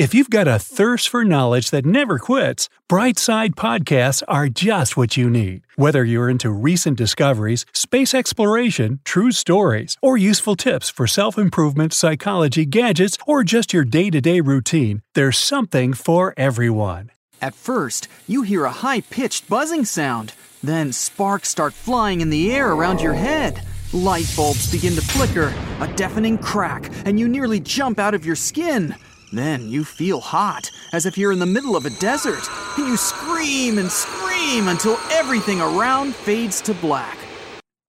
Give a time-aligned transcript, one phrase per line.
[0.00, 5.18] If you've got a thirst for knowledge that never quits, Brightside Podcasts are just what
[5.18, 5.60] you need.
[5.76, 11.92] Whether you're into recent discoveries, space exploration, true stories, or useful tips for self improvement,
[11.92, 17.10] psychology, gadgets, or just your day to day routine, there's something for everyone.
[17.42, 20.32] At first, you hear a high pitched buzzing sound.
[20.62, 23.62] Then sparks start flying in the air around your head.
[23.92, 28.36] Light bulbs begin to flicker, a deafening crack, and you nearly jump out of your
[28.36, 28.94] skin.
[29.32, 32.96] Then you feel hot, as if you're in the middle of a desert, and you
[32.96, 37.16] scream and scream until everything around fades to black.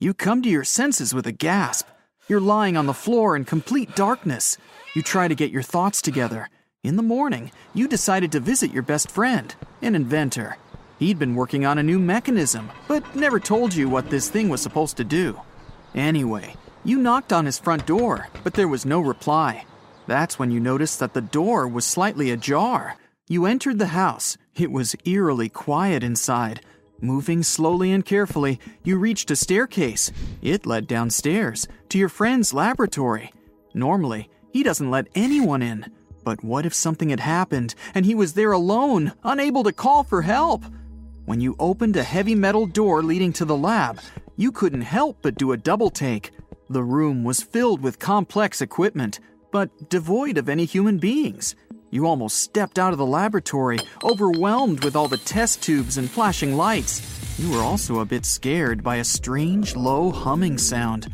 [0.00, 1.86] You come to your senses with a gasp.
[2.28, 4.58] You're lying on the floor in complete darkness.
[4.94, 6.48] You try to get your thoughts together.
[6.82, 10.56] In the morning, you decided to visit your best friend, an inventor.
[10.98, 14.62] He'd been working on a new mechanism, but never told you what this thing was
[14.62, 15.40] supposed to do.
[15.94, 19.64] Anyway, you knocked on his front door, but there was no reply.
[20.06, 22.96] That's when you noticed that the door was slightly ajar.
[23.28, 24.36] You entered the house.
[24.54, 26.60] It was eerily quiet inside.
[27.00, 30.12] Moving slowly and carefully, you reached a staircase.
[30.40, 33.32] It led downstairs to your friend's laboratory.
[33.74, 35.92] Normally, he doesn't let anyone in.
[36.24, 40.22] But what if something had happened and he was there alone, unable to call for
[40.22, 40.64] help?
[41.24, 44.00] When you opened a heavy metal door leading to the lab,
[44.36, 46.30] you couldn't help but do a double take.
[46.70, 49.18] The room was filled with complex equipment
[49.56, 51.56] but devoid of any human beings.
[51.90, 56.58] You almost stepped out of the laboratory, overwhelmed with all the test tubes and flashing
[56.58, 57.00] lights.
[57.38, 61.10] You were also a bit scared by a strange, low humming sound.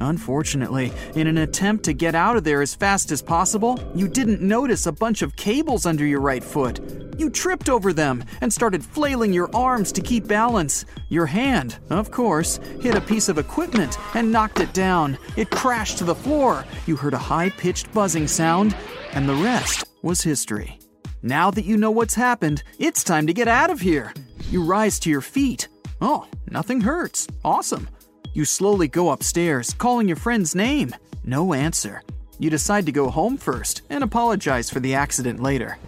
[0.00, 4.40] Unfortunately, in an attempt to get out of there as fast as possible, you didn't
[4.42, 6.80] notice a bunch of cables under your right foot.
[7.16, 10.84] You tripped over them and started flailing your arms to keep balance.
[11.08, 15.16] Your hand, of course, hit a piece of equipment and knocked it down.
[15.36, 16.64] It crashed to the floor.
[16.86, 18.76] You heard a high pitched buzzing sound,
[19.12, 20.78] and the rest was history.
[21.22, 24.12] Now that you know what's happened, it's time to get out of here.
[24.50, 25.68] You rise to your feet.
[26.00, 27.26] Oh, nothing hurts.
[27.44, 27.88] Awesome.
[28.34, 30.94] You slowly go upstairs, calling your friend's name.
[31.24, 32.02] No answer.
[32.38, 35.78] You decide to go home first and apologize for the accident later.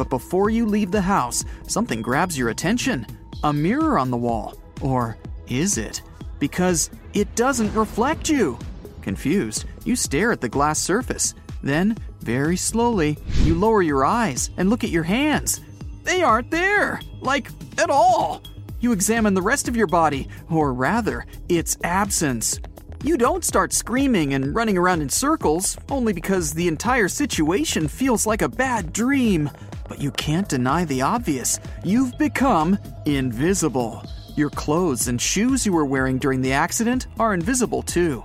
[0.00, 3.06] But before you leave the house, something grabs your attention
[3.44, 4.54] a mirror on the wall.
[4.80, 6.00] Or is it?
[6.38, 8.58] Because it doesn't reflect you.
[9.02, 11.34] Confused, you stare at the glass surface.
[11.62, 15.60] Then, very slowly, you lower your eyes and look at your hands.
[16.04, 18.42] They aren't there, like at all.
[18.80, 22.58] You examine the rest of your body, or rather, its absence.
[23.04, 28.26] You don't start screaming and running around in circles, only because the entire situation feels
[28.26, 29.50] like a bad dream.
[29.90, 31.58] But you can't deny the obvious.
[31.82, 34.04] You've become invisible.
[34.36, 38.22] Your clothes and shoes you were wearing during the accident are invisible too.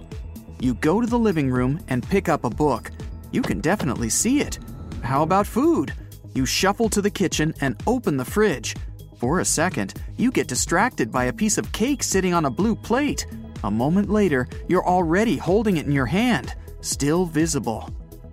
[0.59, 2.91] You go to the living room and pick up a book.
[3.31, 4.59] You can definitely see it.
[5.01, 5.91] How about food?
[6.35, 8.75] You shuffle to the kitchen and open the fridge.
[9.17, 12.75] For a second, you get distracted by a piece of cake sitting on a blue
[12.75, 13.25] plate.
[13.63, 17.89] A moment later, you're already holding it in your hand, still visible.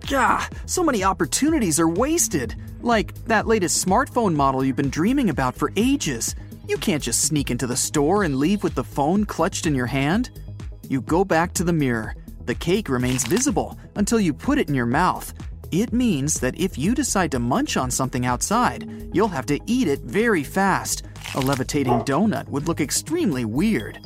[0.09, 2.55] Gah, so many opportunities are wasted.
[2.81, 6.35] Like that latest smartphone model you've been dreaming about for ages.
[6.67, 9.85] You can't just sneak into the store and leave with the phone clutched in your
[9.85, 10.29] hand.
[10.89, 12.15] You go back to the mirror.
[12.45, 15.33] The cake remains visible until you put it in your mouth.
[15.71, 19.87] It means that if you decide to munch on something outside, you'll have to eat
[19.87, 21.03] it very fast.
[21.35, 24.05] A levitating donut would look extremely weird.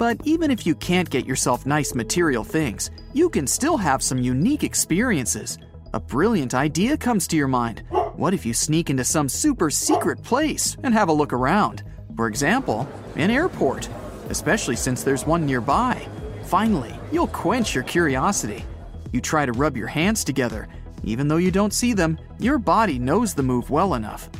[0.00, 4.16] But even if you can't get yourself nice material things, you can still have some
[4.16, 5.58] unique experiences.
[5.92, 7.82] A brilliant idea comes to your mind.
[8.16, 11.82] What if you sneak into some super secret place and have a look around?
[12.16, 13.90] For example, an airport,
[14.30, 16.08] especially since there's one nearby.
[16.44, 18.64] Finally, you'll quench your curiosity.
[19.12, 20.66] You try to rub your hands together.
[21.04, 24.30] Even though you don't see them, your body knows the move well enough.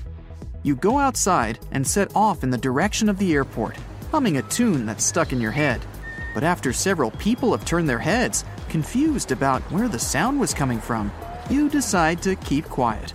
[0.63, 3.77] You go outside and set off in the direction of the airport,
[4.11, 5.81] humming a tune that's stuck in your head.
[6.35, 10.81] But after several people have turned their heads, confused about where the sound was coming
[10.81, 11.13] from,
[11.49, 13.13] you decide to keep quiet.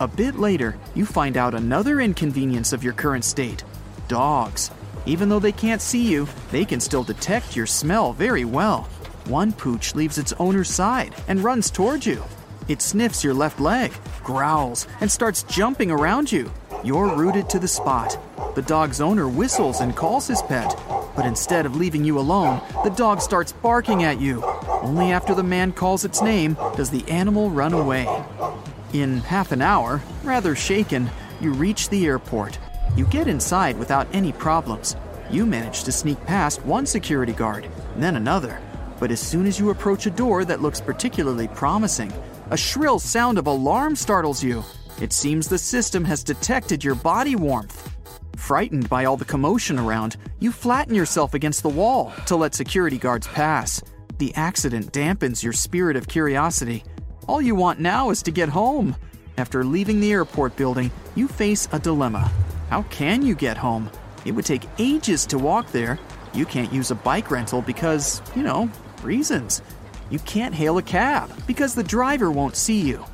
[0.00, 3.64] A bit later, you find out another inconvenience of your current state
[4.06, 4.70] dogs.
[5.06, 8.88] Even though they can't see you, they can still detect your smell very well.
[9.26, 12.22] One pooch leaves its owner's side and runs towards you.
[12.68, 13.92] It sniffs your left leg,
[14.22, 16.50] growls, and starts jumping around you.
[16.84, 18.16] You're rooted to the spot.
[18.54, 20.76] The dog's owner whistles and calls his pet,
[21.16, 24.44] but instead of leaving you alone, the dog starts barking at you.
[24.82, 28.06] Only after the man calls its name does the animal run away.
[28.92, 31.10] In half an hour, rather shaken,
[31.40, 32.58] you reach the airport.
[32.96, 34.94] You get inside without any problems.
[35.30, 38.60] You manage to sneak past one security guard, then another.
[39.00, 42.12] But as soon as you approach a door that looks particularly promising,
[42.50, 44.64] a shrill sound of alarm startles you.
[45.00, 47.96] It seems the system has detected your body warmth.
[48.36, 52.98] Frightened by all the commotion around, you flatten yourself against the wall to let security
[52.98, 53.80] guards pass.
[54.18, 56.82] The accident dampens your spirit of curiosity.
[57.28, 58.96] All you want now is to get home.
[59.36, 62.32] After leaving the airport building, you face a dilemma.
[62.68, 63.90] How can you get home?
[64.24, 65.98] It would take ages to walk there.
[66.34, 68.68] You can't use a bike rental because, you know,
[69.02, 69.62] reasons.
[70.10, 73.04] You can't hail a cab because the driver won't see you.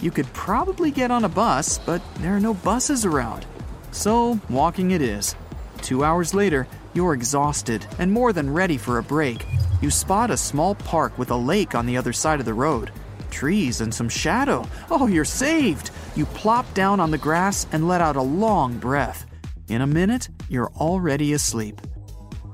[0.00, 3.46] You could probably get on a bus, but there are no buses around.
[3.90, 5.34] So, walking it is.
[5.82, 9.44] Two hours later, you're exhausted and more than ready for a break.
[9.80, 12.90] You spot a small park with a lake on the other side of the road.
[13.30, 14.66] Trees and some shadow.
[14.90, 15.90] Oh, you're saved!
[16.14, 19.26] You plop down on the grass and let out a long breath.
[19.68, 21.80] In a minute, you're already asleep.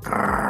[0.02, 0.49] Grrr.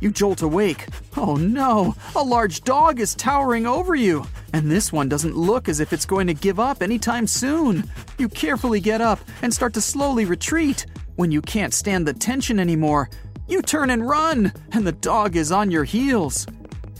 [0.00, 0.86] You jolt awake.
[1.16, 4.24] Oh no, a large dog is towering over you,
[4.54, 7.88] and this one doesn't look as if it's going to give up anytime soon.
[8.18, 10.86] You carefully get up and start to slowly retreat.
[11.16, 13.10] When you can't stand the tension anymore,
[13.46, 16.46] you turn and run, and the dog is on your heels.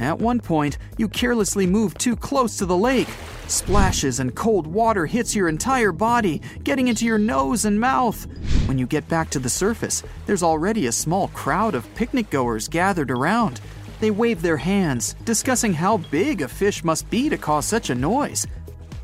[0.00, 3.08] At one point, you carelessly move too close to the lake.
[3.48, 8.26] Splashes and cold water hits your entire body, getting into your nose and mouth.
[8.66, 12.66] When you get back to the surface, there's already a small crowd of picnic goers
[12.66, 13.60] gathered around.
[14.00, 17.94] They wave their hands, discussing how big a fish must be to cause such a
[17.94, 18.46] noise.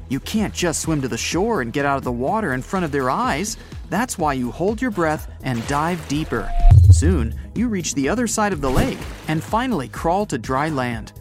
[0.08, 2.87] You can't just swim to the shore and get out of the water in front
[2.87, 3.58] of their eyes.
[3.90, 6.50] That's why you hold your breath and dive deeper.
[6.90, 8.98] Soon, you reach the other side of the lake
[9.28, 11.12] and finally crawl to dry land.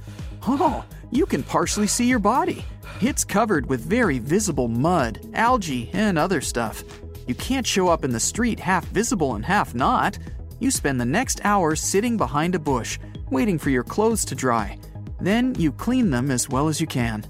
[0.47, 2.65] Oh, you can partially see your body.
[3.01, 6.83] It's covered with very visible mud, algae, and other stuff.
[7.27, 10.17] You can't show up in the street half visible and half not.
[10.59, 12.99] You spend the next hour sitting behind a bush,
[13.29, 14.77] waiting for your clothes to dry.
[15.19, 17.25] Then you clean them as well as you can.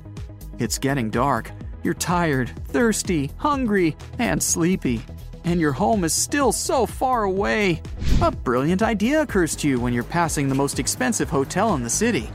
[0.59, 1.51] It's getting dark.
[1.83, 5.01] You're tired, thirsty, hungry, and sleepy.
[5.45, 7.81] And your home is still so far away.
[8.21, 11.89] A brilliant idea occurs to you when you're passing the most expensive hotel in the
[11.89, 12.29] city.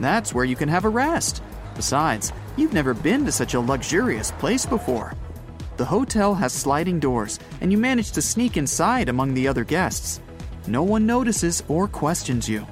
[0.00, 1.42] That's where you can have a rest.
[1.76, 5.14] Besides, you've never been to such a luxurious place before.
[5.76, 10.20] The hotel has sliding doors, and you manage to sneak inside among the other guests.
[10.66, 12.66] No one notices or questions you.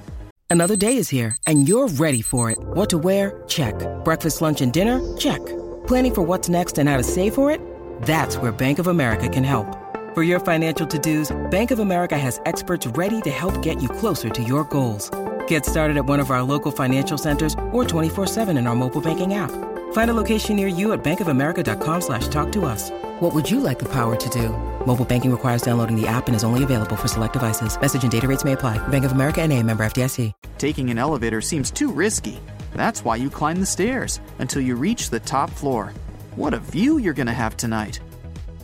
[0.49, 2.59] Another day is here, and you're ready for it.
[2.61, 3.43] What to wear?
[3.49, 3.75] Check.
[4.05, 5.00] Breakfast, lunch, and dinner?
[5.17, 5.44] Check.
[5.87, 7.61] Planning for what's next and how to save for it?
[8.03, 9.81] That's where Bank of America can help.
[10.15, 14.29] For your financial to-dos, Bank of America has experts ready to help get you closer
[14.29, 15.11] to your goals.
[15.47, 19.33] Get started at one of our local financial centers or 24-7 in our mobile banking
[19.33, 19.51] app.
[19.95, 22.91] Find a location near you at bankofamerica.com slash talk to us.
[23.21, 24.51] What would you like the power to do?
[24.87, 27.81] Mobile banking requires downloading the app and is only available for select devices.
[27.81, 28.77] Message and data rates may apply.
[28.89, 30.31] Bank of America and a member FDIC.
[30.59, 32.39] Taking an elevator seems too risky.
[32.75, 35.95] That's why you climb the stairs until you reach the top floor.
[36.37, 38.01] What a view you're gonna have tonight.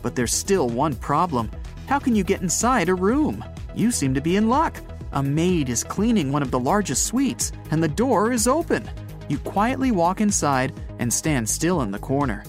[0.01, 1.51] But there's still one problem.
[1.87, 3.43] How can you get inside a room?
[3.75, 4.81] You seem to be in luck.
[5.13, 8.89] A maid is cleaning one of the largest suites, and the door is open.
[9.27, 12.43] You quietly walk inside and stand still in the corner.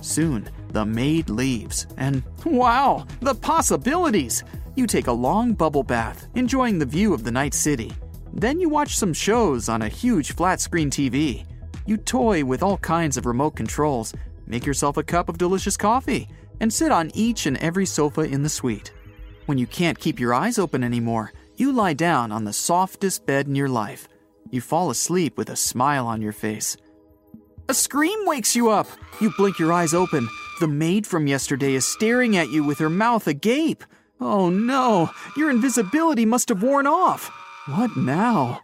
[0.00, 4.44] Soon, the maid leaves, and wow, the possibilities!
[4.76, 7.92] You take a long bubble bath, enjoying the view of the night city.
[8.32, 11.46] Then you watch some shows on a huge flat screen TV.
[11.86, 14.12] You toy with all kinds of remote controls,
[14.46, 16.28] make yourself a cup of delicious coffee,
[16.60, 18.92] and sit on each and every sofa in the suite.
[19.46, 23.46] When you can't keep your eyes open anymore, you lie down on the softest bed
[23.46, 24.08] in your life.
[24.50, 26.76] You fall asleep with a smile on your face.
[27.68, 28.86] A scream wakes you up.
[29.20, 30.28] You blink your eyes open.
[30.60, 33.84] The maid from yesterday is staring at you with her mouth agape.
[34.20, 37.30] Oh no, your invisibility must have worn off.
[37.66, 38.62] What now?